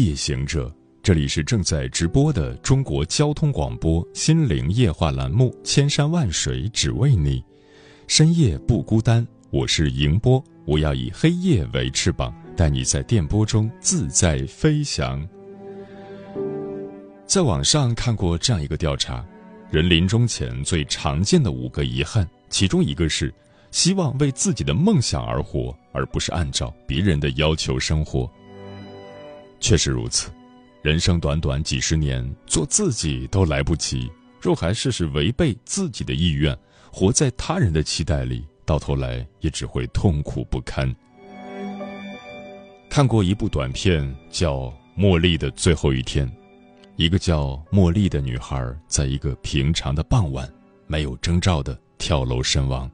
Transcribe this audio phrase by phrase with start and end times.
[0.00, 7.38] 夜行者，这里是正在直播的中国交通广播心灵夜话栏目《千山万水只为你》，
[8.06, 15.26] 深夜不孤单，我是迎波，我要以黑夜为翅膀，带你在电波中自在飞翔。
[17.26, 19.22] 在网上看过这样一个调查，
[19.70, 23.32] 人临终前最常见的五个遗憾，其中一个是
[23.70, 28.30] 希望为自己的梦想而活，而不是按照别人的要求生活。
[29.60, 30.30] 确实如此，
[30.82, 36.56] 人生短短几十年，做自己都来不及，若还事事违背自己的意愿，
[36.90, 40.92] 活在他人的期待里，到头来也只会痛苦不堪。
[42.88, 44.56] 看过一部短片，叫
[44.96, 46.26] 《茉莉的最后一天》，
[46.96, 50.50] 一个叫茉莉的女孩，在一个平常的傍晚，
[50.86, 52.90] 没有征兆的跳楼身亡，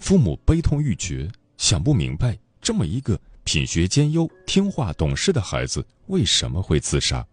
[0.00, 3.20] 父母悲痛欲绝，想不明白这么一个。
[3.46, 7.24] 品学兼优、听话懂事的孩子为什么会自杀？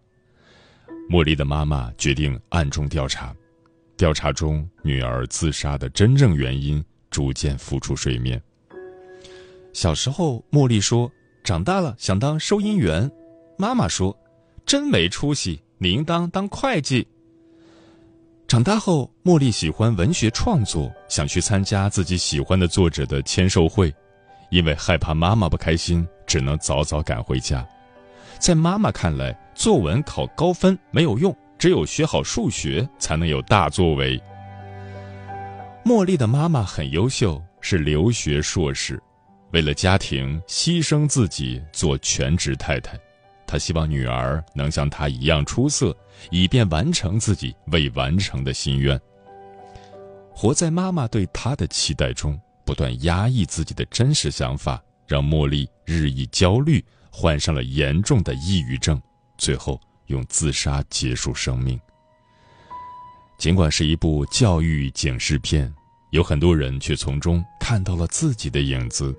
[1.10, 3.34] 茉莉的妈妈决定暗中调查。
[3.96, 8.40] 调查中，女儿自杀的真正原因逐渐浮出水面。
[9.72, 11.10] 小时候，茉莉说
[11.42, 13.10] ：“长大了想当收银员。”
[13.58, 14.16] 妈妈说
[14.64, 17.04] ：“真没出息，你应当当会计。”
[18.46, 23.92] 长大后，茉莉喜欢文学创作，想去参加自己喜欢的作者的签售会。
[24.54, 27.66] 因为害怕妈妈不开心，只能早早赶回家。
[28.38, 34.16] 在妈妈看来，作文考高分没有用，只有学好数学才能有大作为。
[35.84, 39.02] 茉莉的妈妈很优秀，是留学硕士，
[39.50, 42.96] 为了家庭牺牲自己做全职太太。
[43.48, 45.92] 她希望女儿能像她一样出色，
[46.30, 48.96] 以便完成自己未完成的心愿。
[50.32, 52.40] 活在妈妈对她的期待中。
[52.64, 59.00] 不断压抑自己的真实想法，让茉莉日益焦虑，患上了严重的抑郁症，
[59.36, 61.78] 最后用自杀结束生命。
[63.38, 65.72] 尽管是一部教育警示片，
[66.10, 69.14] 有很多人却从中看到了自己的影子。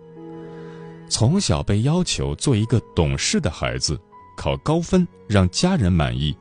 [1.07, 3.99] 从小被要求做一个懂事的孩子，
[4.35, 6.33] 考高分让家人满意；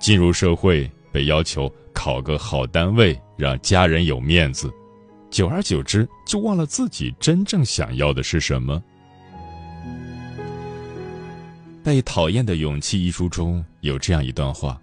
[0.00, 4.72] 进入社会被要求考个好单位，让家人有面子。
[5.34, 8.80] 久而久之，就忘了自己真正想要的是什么。
[11.82, 14.80] 《被讨厌的勇气》一书中有这样一段话：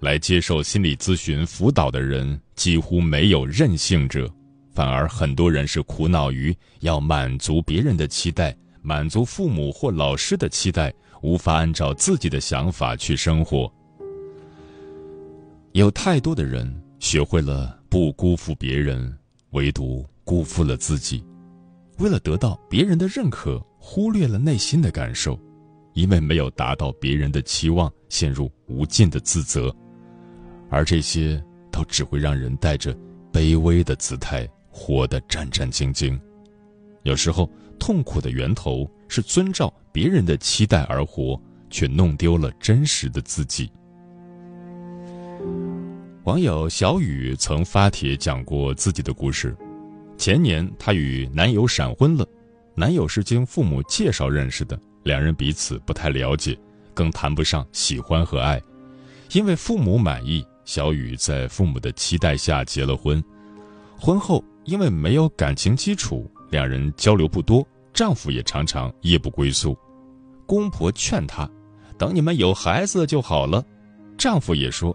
[0.00, 4.28] 来接受心理咨询辅导的人几乎没有任性者，
[4.72, 10.92] 反而很多人是苦恼于要满足别人的期待，满足父母或老师的期待，
[11.22, 13.72] 无法按照自己的想法去生活。
[15.74, 16.68] 有太多的人
[16.98, 19.16] 学会了不辜负别人。
[19.50, 21.24] 唯独辜负了自己，
[21.98, 25.38] 为了得到别人的认可，忽略了内心的感受，
[25.94, 29.74] 因为没有达到别人的期望，陷入无尽的自责，
[30.68, 32.96] 而这些都只会让人带着
[33.32, 36.18] 卑微的姿态活得战战兢兢。
[37.04, 37.48] 有时候，
[37.78, 41.40] 痛苦的源头是遵照别人的期待而活，
[41.70, 43.70] 却弄丢了真实的自己。
[46.26, 49.56] 网友小雨曾发帖讲过自己的故事。
[50.18, 52.26] 前年，她与男友闪婚了，
[52.74, 56.58] 男友是经父母介绍认识的，两人彼此不太了解，
[56.92, 58.60] 更谈不上喜欢和爱。
[59.34, 63.22] 因为父母满意，小雨在父母的期待下结了婚。
[63.96, 69.78] 婚后，因为没有感情基础，两人交流不多，丈夫也常常夜不归宿。
[70.44, 71.48] 公婆劝她，
[71.96, 73.64] 等你们有孩子就好了。
[74.18, 74.92] 丈夫也说。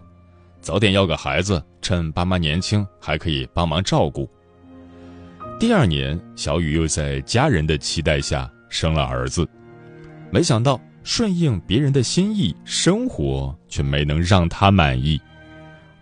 [0.62, 4.30] 早点要个孩子，趁爸妈年轻还可以帮忙照顾。
[5.58, 9.46] 第二年，小雨又在家人的期待下生了儿子，
[10.30, 15.20] 没想到顺应别人的心意，生活却没能让她满意。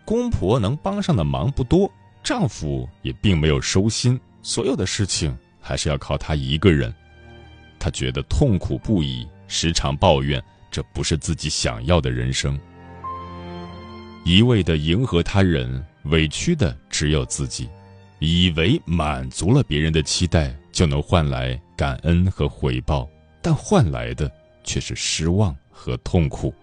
[0.04, 1.90] 公婆能帮上的忙不多，
[2.22, 6.94] 丈夫也并没有收心，所有的事情还是要靠她一个人。
[7.78, 12.58] 她觉得痛苦不已，时常抱怨这不是自己想要的人生。
[14.24, 17.66] 一味的迎合他人，委屈的只有自己；
[18.18, 23.08] 以为满足了别人的期待，就能换来感恩和回报，
[23.42, 24.30] 但换来的
[24.62, 26.54] 却是失望和痛苦。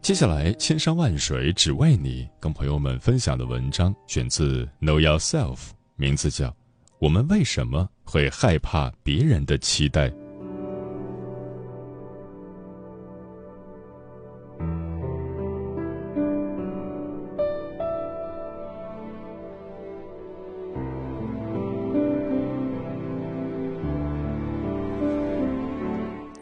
[0.00, 5.56] 接下来，千山万水只为你，跟朋友们分享的文章选自《Know Yourself》，
[5.96, 6.48] 名字叫
[6.98, 10.08] 《我们为什么会害怕别人的期待》。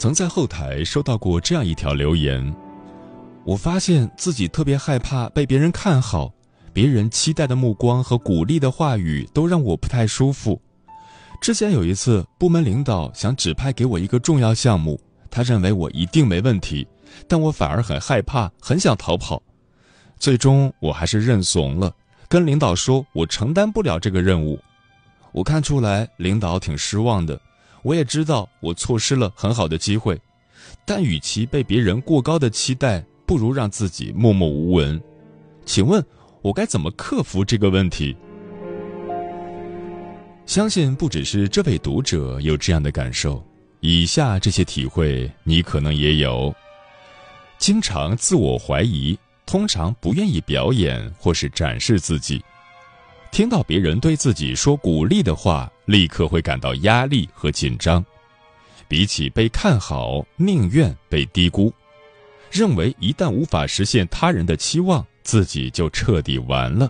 [0.07, 2.55] 曾在后台收到过这样一条留言：
[3.43, 6.33] 我发现自己特别害怕被别人看好，
[6.73, 10.63] 别人期待的目光和鼓励的话语都让我不太舒服。
[11.41, 14.97] 之前有一次，部门领导想指派给我一个重要项目，
[15.29, 16.87] 他认为我一定没问题，
[17.27, 19.43] 但我反而很害怕，很想逃跑。
[20.21, 21.93] 最终，我还是认怂了，
[22.29, 24.57] 跟领导说我承担不了这个任务。
[25.33, 27.41] 我看出来领导挺失望的。
[27.87, 30.21] 我也知道我错失了很好的机会，
[30.85, 35.01] 但与其被别人过高的期待，不如让自己默默无闻。
[35.65, 36.05] 请问，
[36.43, 38.17] 我该怎么克服这个问题？
[40.47, 43.41] 相信不只是这位读者有这样的感受，
[43.79, 46.53] 以下这些体会你可能也有：
[47.57, 49.17] 经常自我怀疑，
[49.47, 52.45] 通常不愿意表演或是展示自己。
[53.31, 58.05] 听到别人对自己说鼓励的话，立刻会感到压力和紧张。
[58.89, 61.73] 比起被看好，宁愿被低估，
[62.53, 66.89] 认为一旦无法实现他人的期望，自己就彻底完了。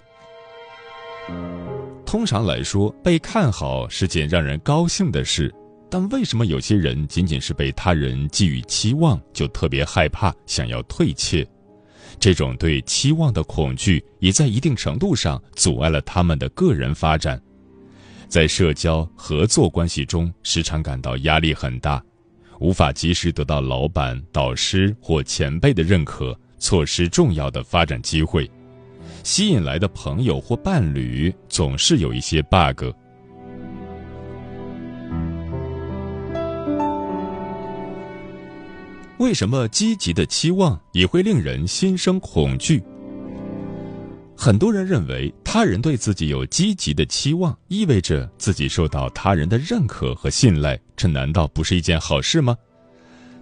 [2.05, 5.53] 通常来说，被看好是件让人高兴的事，
[5.91, 11.47] 但为什么有些人仅仅是被他人寄予期望，就特别害怕，想要退却？
[12.21, 17.41] 这种对期望的恐惧，也在一定程度上阻碍了他们的个人发展，
[18.29, 22.03] 在社交合作关系中，时常感到压力很大，
[22.59, 28.51] 无法及时得到老板、导师或前辈的认可，错失重要的发展机会，
[29.23, 32.85] 吸引来的朋友或伴侣总是有一些 bug。
[39.19, 42.83] 为什么积极的期望也会令人心生恐惧？
[44.37, 52.57] 很多人认为，他人对自己有积极的期望，意味着自己受到他人的认可和信赖，这难道不是一件好事吗？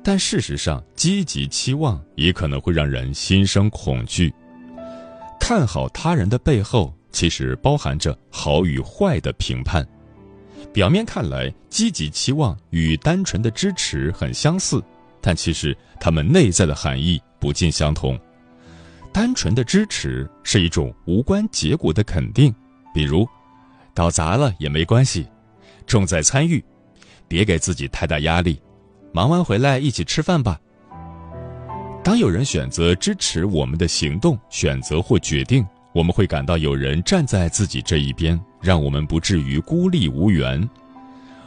[0.03, 4.33] 但事实上，积极期望也可能会让人心生恐惧。
[5.41, 9.87] 看好他人的背后，其实包含着好与坏的评判。
[10.73, 14.83] 表面看来，积极期望与单纯的支持很相似。
[15.21, 18.19] 但其实，他们内在的含义不尽相同。
[19.15, 22.53] 单纯的支持是一种无关结果的肯定，
[22.93, 23.25] 比如，
[23.95, 25.25] 搞砸了也没关系，
[25.87, 26.63] 重在参与，
[27.29, 28.61] 别给自己太大压力，
[29.13, 30.59] 忙完回来一起吃饭吧。
[32.03, 40.69] 当有人选择支持我们的行动、选择或决定，我们会感到有人站在自己这一边，让我们不至于孤立无援。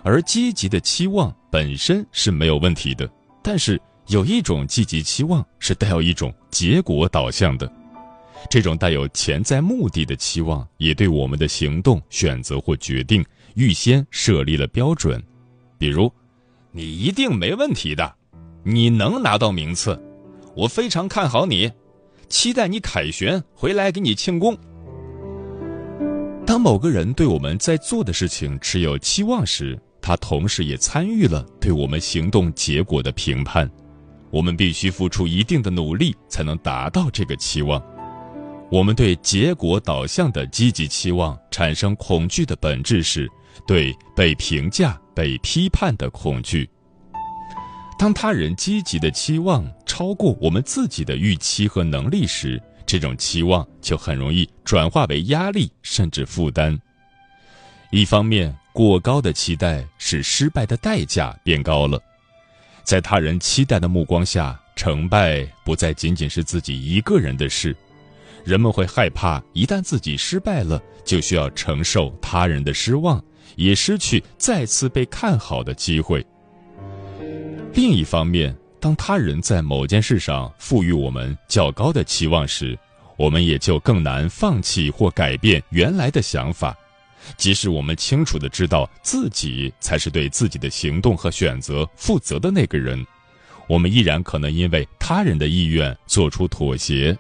[0.04, 3.10] 而积极的期望本身是没有问题的。
[3.44, 7.70] 但是有一种积极期望是带有一种结果导向的，
[8.50, 13.24] 这种带有潜在目的的期望也对我们的行动、选择或决定
[13.56, 15.22] 预先设立了标准，
[15.78, 16.10] 比如，
[16.72, 18.16] 你一定没问题的，
[18.64, 20.02] 你能拿到名次，
[20.56, 21.70] 我非常看好你，
[22.30, 24.58] 期待你凯旋回来给你庆功。
[26.46, 33.70] 当某个人对我们在做的事情持有期望时，他同时也参与了对我们行动结果的评判，
[34.30, 37.82] 我们必须付出一定的努力才能达到这个期望。
[38.70, 43.30] 我们对结果导向的积极期望产生恐惧的本质是
[43.66, 46.70] 对被评价、被批判的恐惧。
[47.98, 56.78] 当他人积极的期望超过我们自己的预期和能力时，这种期望就很容易转化为压力甚至负担。
[57.90, 62.00] 一方面，过高的期待使失败的代价变高了，
[62.88, 67.76] 在他人期待的目光下，成败不再仅仅是自己一个人的事，
[68.46, 73.22] 人们会害怕，一旦自己失败了，就需要承受他人的失望，
[73.58, 76.26] 也失去再次被看好的机会。
[77.74, 82.80] 另一方面，当他人在某件事上赋予我们较高的期望时，
[83.18, 86.74] 我们也就更难放弃或改变原来的想法。
[87.36, 93.06] 即使我们清楚的知道自己才是对自己的行动和选择负责的那个人，
[93.68, 97.18] 我们依然可能因为他人的意愿做出妥协。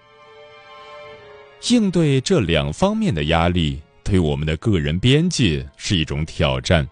[1.69, 6.87] 应对这两方面的压力，对我们的个人边界是一种挑战。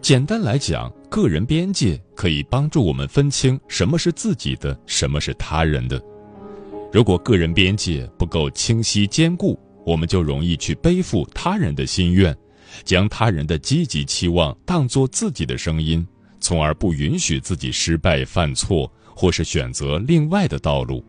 [0.00, 6.02] 简单来讲，个人边界可以帮助我们分清什么是自己的，什么是他人的。
[6.92, 12.36] 如果个人边界不够清晰坚固，我们就容易去背负他人的心愿，
[12.84, 16.06] 将他人的积极期望当作自己的声音，
[16.40, 21.04] 从而不允许自己失败、犯错，或是选择另外的道路。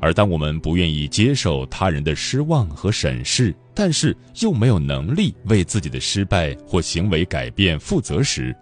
[0.00, 8.54] 而当我们不愿意接受他人的失望和审视，但是又没有能力为自己的失败或行为改变负责时，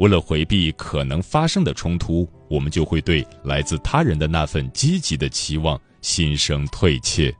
[0.00, 7.32] 为了回避可能发生的冲突，我们就会对来自他人的那份积极的期望心生退怯。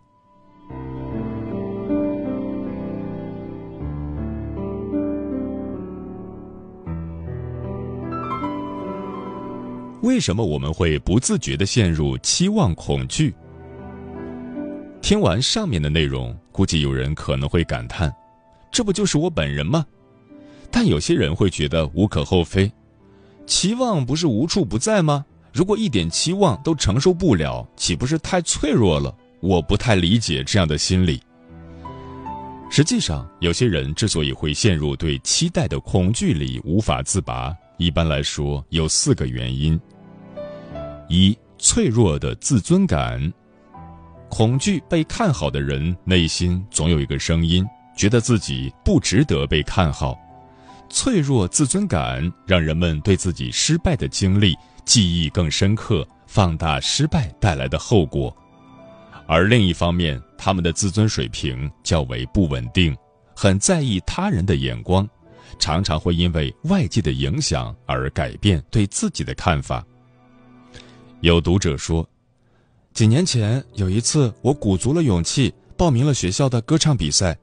[10.03, 13.33] 为什么我们会不自觉地陷入期望恐惧？
[15.01, 18.13] 听完上面的内容，估计有人可能会感叹
[18.73, 19.87] ：“这不就是我本人吗？”
[20.73, 22.71] 但有些人会觉得无可厚非，
[23.47, 25.25] 期望不是无处不在吗？
[25.53, 29.15] 如果一点期望都承受不了，岂不是太脆弱了？
[29.41, 31.23] 我不太理解这样的心理。
[32.71, 39.79] 实际上，有些人之所以会陷入对期待的恐惧里无法自拔，一般来说有四个原因：
[41.13, 43.31] 一、脆弱的自尊感。
[44.31, 47.63] 恐惧被看好的人内心总有一个声音，
[47.95, 50.19] 觉得自己不值得被看好。
[50.89, 58.35] 脆弱自尊感让人们对自己失败的经历记忆更深刻，放大失败带来的后果。
[59.27, 62.97] 而另一方面，他们的自尊水平较为不稳定，
[63.37, 65.07] 很在意他人的眼光，
[65.59, 69.85] 常常会因为外界的影响而改变对自己的看法。
[71.23, 72.05] 有读者说，
[72.93, 77.39] 几年前有一次，我鼓足了勇气报名了学校的歌唱比赛。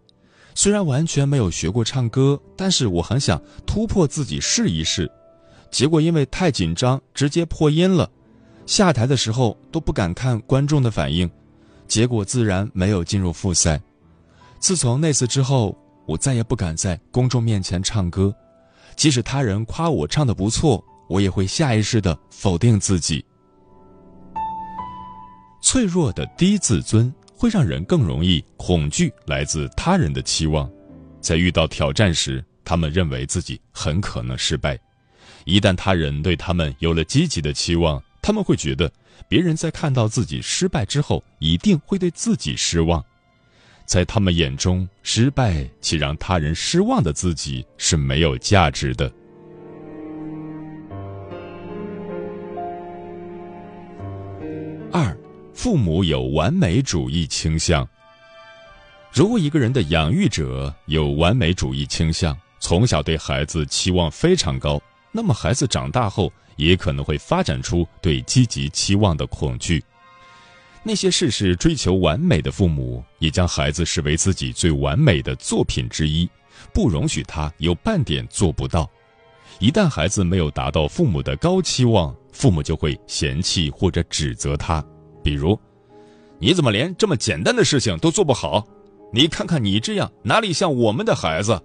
[0.53, 5.09] 虽然完全没有学过唱歌，但是我很想突破自己试一试。
[5.71, 8.11] 结果因为太紧张，直接破音了。
[8.65, 11.29] 下台的时候都不敢看观众的反应，
[11.87, 13.81] 结果自然没有进入复赛。
[14.59, 15.73] 自从那次之后，
[16.05, 18.35] 我再也不敢在公众面前唱歌，
[18.97, 23.23] 即使他人夸我唱的不错，我也会下意识的否定自己。
[25.61, 27.13] 脆弱的低自尊。
[27.41, 30.69] 会让人更容易恐惧来自他人的期望，
[31.21, 34.77] 在遇到挑战时，他们认为自己很可能失败。
[35.45, 38.91] 一旦他人对他们有了积极的期望，他们会觉得
[39.29, 43.01] 别人在看到自己失败之后一定会对自己失望。
[43.85, 49.09] 在他们眼中，失败且让他人失望的自己是没有价值的。
[54.91, 55.18] 二。
[55.61, 57.85] 父母有完美主义倾向。
[59.11, 69.83] 如果一个人的养育者有完美主义倾向，从小对孩子期望非常高，那么孩子长大后也可能会发展出对积极期望的恐惧。
[70.81, 76.29] 那些事事追求完美的父母，也将孩子视为自己最完美的作品之一，
[76.73, 78.89] 不容许他有半点做不到。
[79.59, 84.81] 一旦孩子没有达到父母的高期望，父母就会嫌弃或者指责他。
[85.29, 85.59] 比如，
[86.39, 88.67] 你怎么连这么简单的事情都做不好？
[89.13, 91.61] 你看看你这样，哪里像我们的孩子？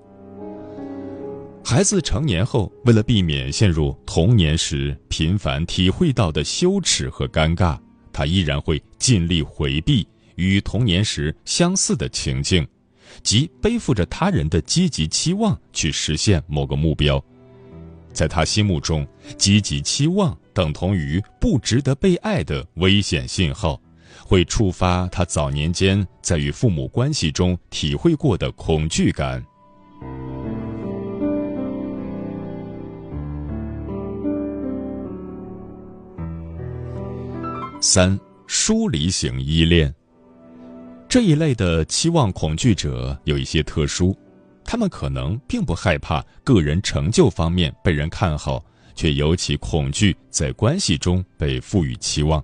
[1.64, 7.78] 孩子成年后，为了避免陷入童年时频繁体会到的羞耻和尴尬，
[8.12, 12.68] 他依然会尽力回避与童年时相似的情境，
[13.23, 17.18] 即背负着他人的积极期望去实现某个目标。
[18.12, 20.37] 在他心目中，积极期望。
[20.55, 23.79] 等同于不值得被爱的危险信号，
[24.25, 29.45] 会触发他早年间在与父母关系中体会过的恐惧感。
[37.81, 39.93] 三、疏离型依恋，
[41.07, 44.17] 这一类的期望恐惧者有一些特殊，
[44.65, 48.65] 他们可能并不害怕个人成就方面被人看好。
[48.95, 52.43] 却尤其恐惧在关系中被赋予期望。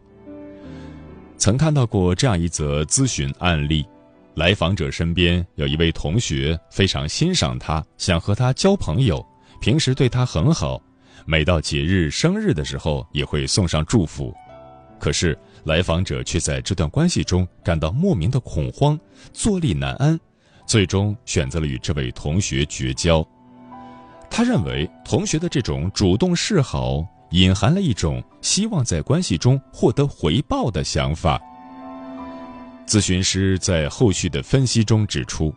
[1.37, 3.87] 曾看到过这样一则咨询案例：
[4.35, 9.25] 来访者身边有一位同学，非常欣赏他，想和他交朋友，
[9.61, 10.83] 平时对他很好，
[11.25, 14.35] 每到节日、生日的时候也会送上祝福。
[14.99, 18.99] 可是来访者却在这段关系中感到莫名的恐慌，
[19.33, 20.21] 坐立难安，
[20.66, 23.26] 最终选择了与这位同学绝交。
[24.30, 31.38] 他认为同学的这种主动示好，隐含了一种希望在关系中获得回报的想法。
[32.87, 35.54] 咨询师在后续的分析中指出，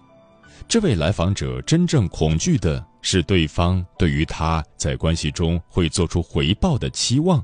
[0.67, 7.43] 这位来访者真正恐惧的是对方对于他在关系中会做出回报的期望，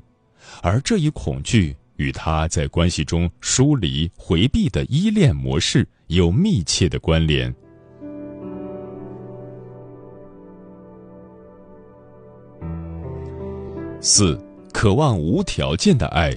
[0.62, 7.54] 而这一恐惧与他在关系中疏离、回避的依恋模式有密切的关联。
[14.00, 14.40] 四，
[14.72, 16.34] 渴望无条件的爱。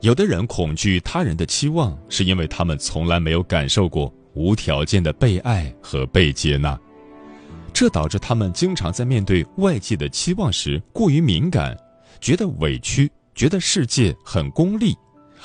[0.00, 4.12] 有的人恐惧他人的期望，是因为他们从来没有感受过。
[4.34, 6.76] 无条件的被爱和被接纳，
[7.72, 11.78] 这导致他们经常在面对外界的期望时过于敏感，
[12.20, 14.92] 觉得委屈，觉得世界很功利，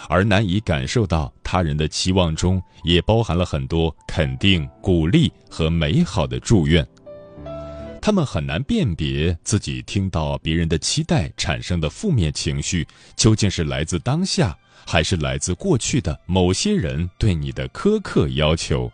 [0.08, 6.84] 而难以感受到他人的期望中也包含了很多肯定、鼓励和美好的祝愿。
[8.02, 14.58] 他们很难辨别自己听到别人的期待产生的负面情绪究竟是来自当下。
[14.88, 18.92] 还是来自过去的某些人对你的苛刻要求。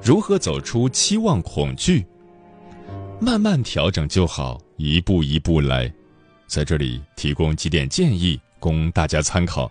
[0.00, 2.06] 如何走出期望恐惧？
[3.20, 5.92] 慢慢调整就好，一步一步来。
[6.46, 9.68] 在这里提供几点建议供大家参考：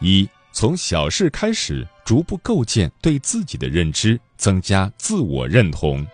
[0.00, 6.06] 一，从小事开始，逐步构建对自己的认知，增加自我认同。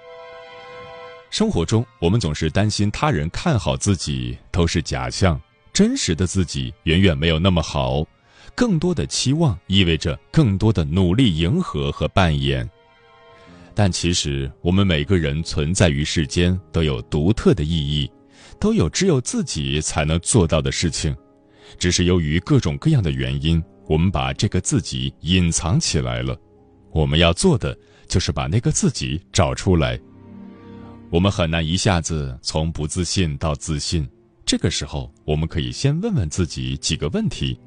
[1.31, 5.41] 生活中，我们总是担心他人看好自己都是假象，
[5.73, 8.05] 真实的自己远远没有那么好。
[8.55, 12.69] 更多的期望意味着更多的努力迎合和扮演。
[13.75, 18.11] 但其实，我们每个人存在于世间都有独特的意义，
[18.59, 21.17] 都有只有自己才能做到的事情。
[21.79, 26.39] 只是由于各种各样的原因，我们把这个自己隐藏起来了。
[26.93, 27.77] 我们要做的
[28.09, 29.99] 就是把那个自己找出来。
[31.11, 34.09] 我们很难一下子从不自信到自信，
[34.45, 37.59] 这个时候，我们可以先问问自己几个问题：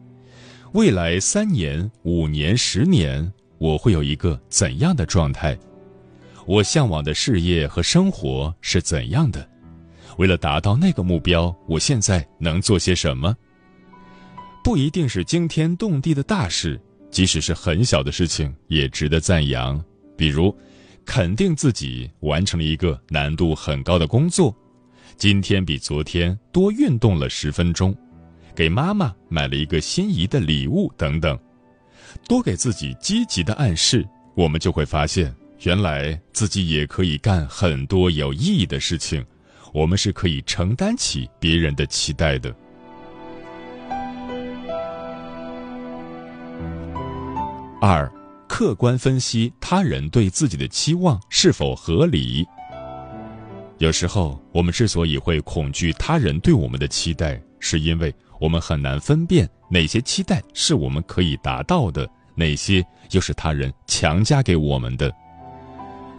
[0.73, 5.57] 未来三年、五年、十年，我会有一个怎样的状态？
[6.45, 9.49] 我向往的事业和生活是怎样的？
[10.17, 13.35] 为了达到那个目标，我现在能做些什么？
[14.63, 16.79] 不一定是惊天动地的大事，
[17.11, 19.83] 即使是很小的事情，也值得赞扬。
[20.17, 20.55] 比如。
[21.05, 24.55] 肯定自己完成了一个难度很高的工作，
[25.17, 27.93] 今天比昨天多运动了十分钟，
[28.55, 31.37] 给妈妈买了一个心仪的礼物等等，
[32.25, 39.21] 多给自己积极的暗示，我们就会发现，原来自己也可以干很多有意义的事情，
[39.73, 42.55] 我们是可以承担起别人的期待的。
[47.85, 48.09] 二。
[48.47, 52.47] 客观分析他人对自己的期望是否合理。
[53.79, 65.13] 有时候，我们之所以会恐惧他人对我们的期待，是因为我们很难分辨哪些期待是我们可以达到的，哪些又是他人强加给我们的。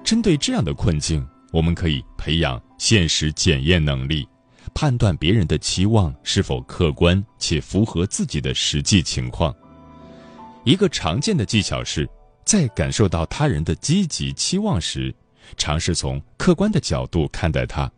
[0.02, 4.28] 针对这样的困境，我们可以培养现实检验能力，
[4.74, 9.54] 判断别人的期望是否客观且符合自己的实际情况。
[10.64, 12.08] 一个常见的技巧是。
[12.44, 15.14] 在感受到他人的积极期望时，
[15.56, 17.90] 尝试从客观的角度看待他，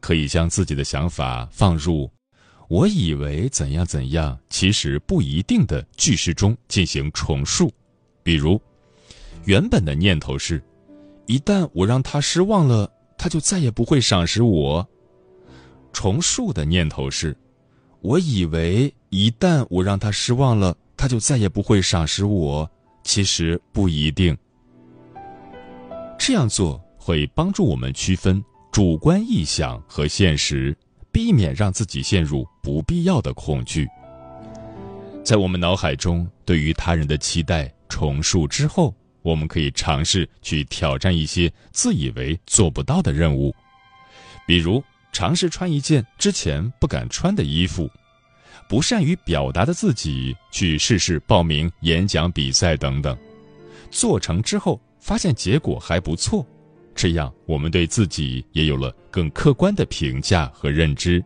[0.00, 2.10] 可以将自己的想法放入
[2.68, 7.70] “我以为怎样怎样，其实不一定”的句式中进行重述。
[8.22, 8.58] 比如，
[9.44, 10.62] 原本的念头是
[11.28, 14.88] ：“一旦我让他失望了，他就再也不会赏识我。”
[15.92, 17.36] 重述的念头是
[18.00, 22.70] ：“我以为一旦我让他失望了，他就再也不会赏识我。”
[23.04, 24.36] 其实不一定。
[26.18, 30.76] 这样做会帮助我们区分主观臆想和现实，
[31.12, 33.86] 避免让自己陷入不必要的恐惧。
[35.24, 43.54] 在我们脑海中对于他人的期待重述之后，我们可以尝试去挑战一些自以为做不到的任务，
[44.48, 44.82] 比如
[45.12, 47.88] 尝试穿一件之前不敢穿的衣服。
[48.68, 53.16] 不善于表达的自己去试试报名演讲比赛等等，
[53.90, 56.44] 做成之后发现结果还不错，
[56.94, 61.24] 这样我们对自己也有了更客观的评价和认知。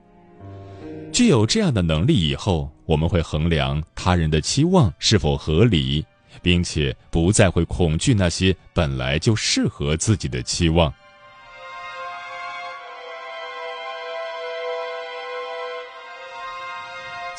[1.12, 6.05] 具有这样的能力以后，我们会衡量他人的期望是否合理，
[6.40, 10.92] 并且不再会恐惧那些本来就适合自己的期望。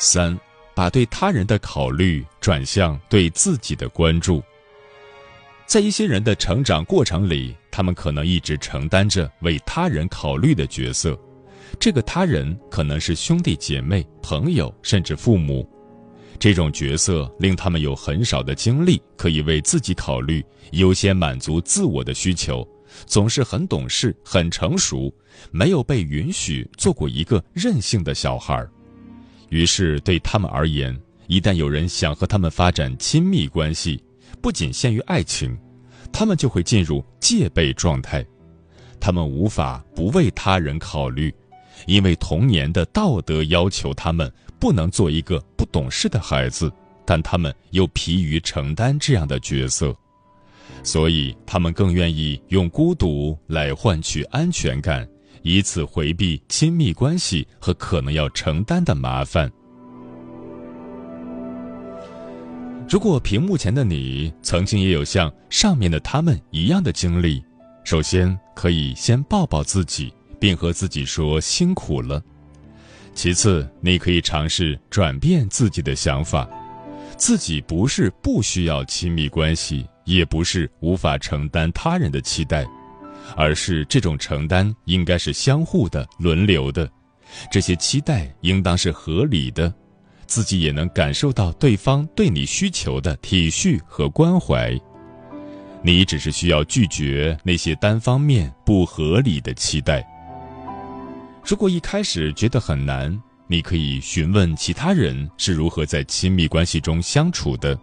[0.02, 0.36] 三，
[0.74, 4.42] 把对他人的考虑转向对自己的关注。
[5.64, 11.16] 在一些人的成长过程里，他们可能一直承担着为他人考虑的角色，
[11.78, 15.66] 这个他人可能是兄弟姐妹、朋友，甚至父母。
[16.36, 22.66] 这种角色令他们有很少的精力可以为自己考虑，优先满足自我的需求，
[23.06, 25.14] 总是很懂事、很成熟，
[25.52, 28.66] 没有被允许做过一个任性的小孩。
[29.52, 34.02] 于是对他们而言，一旦有人想和他们发展亲密关系，
[34.40, 35.54] 不仅限于爱情，
[36.10, 38.24] 他们就会进入戒备状态。
[38.98, 41.30] 他们无法不为他人考虑，
[41.86, 44.32] 因为童年的道德要求他们。
[44.58, 46.72] 不能做一个不懂事的孩子，
[47.04, 49.92] 但他们又疲于承担这样的角色，
[50.84, 55.04] 所以他们更愿意用孤独来换取安全感，
[55.42, 59.50] 以此回避亲密关系和可能要承担的麻烦。
[62.88, 67.42] 如果屏幕前的你曾经也有像上面的他们一样的经历，
[67.84, 72.22] 首先可以先抱抱自己，并和自己说辛苦了。
[73.14, 76.48] 其次，你可以尝试转变自己的想法，
[77.16, 82.66] 自己不是不需要亲密关系，也不是无法承担他人的期待，
[83.36, 86.90] 而是这种承担应该是相互的、轮流的，
[87.50, 89.72] 这些期待应当是合理的，
[90.26, 94.78] 自己也能感受到对方对你需求的体恤和关怀，
[95.82, 100.06] 你只是需要拒绝那些单方面不合理的期待。
[101.44, 107.78] 如果一开始觉得很难，你可以询问其他人是如何在亲密关系中相处的，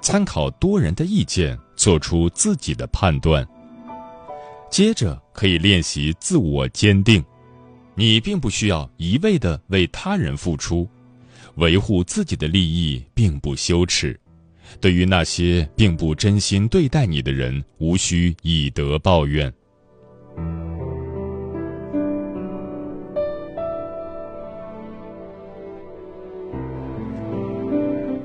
[0.00, 3.46] 参考多人的意见，做出自己的判断。
[4.70, 7.24] 接着可以练习自我坚定，
[7.94, 10.86] 你并不需要一味的为他人付出，
[11.54, 14.18] 维护自己的利益并不羞耻。
[14.80, 19.50] 对于那些并不真心对待你的人，无需以德报怨。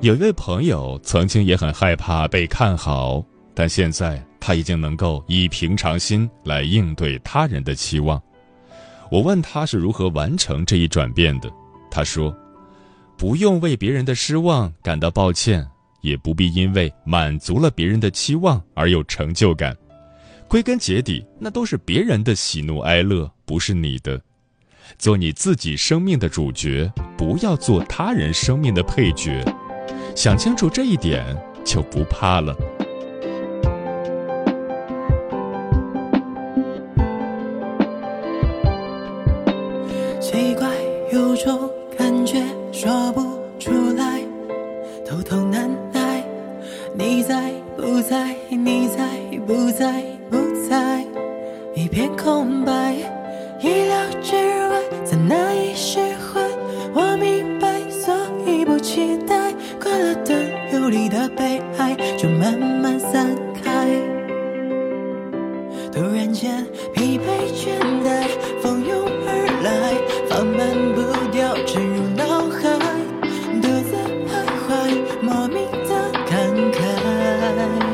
[0.01, 3.23] 有一位朋友曾经也很害怕被看好，
[3.61, 8.19] 但现在他已经能够以平常心来应对他人的期望。
[9.11, 11.51] 我问他是如何完成这一转变的，
[11.91, 12.35] 他说
[13.15, 15.63] ：“不用为别人的失望感到抱歉，
[16.01, 19.77] 也不必因为满足了别人的期望而有成就感。
[20.47, 24.19] 归根结底，那都是别人的喜怒哀乐，不是你的。
[24.97, 29.45] 做你自己生命的主角，不要做他人生命的配角。”
[30.17, 31.23] 想清楚这一点，
[31.63, 32.57] 就不怕了。
[41.43, 42.39] 种感觉
[42.71, 43.21] 说不
[43.57, 44.21] 出来，
[45.03, 46.23] 偷偷难耐。
[46.93, 48.35] 你在不在？
[48.49, 49.03] 你在
[49.47, 50.03] 不在？
[50.29, 50.37] 不
[50.69, 51.03] 在，
[51.73, 52.80] 一片空白。
[75.21, 77.90] 莫名的感慨，